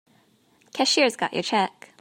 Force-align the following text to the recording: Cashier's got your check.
Cashier's 0.73 1.15
got 1.15 1.31
your 1.31 1.43
check. 1.43 1.89